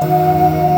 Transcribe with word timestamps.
Música 0.00 0.77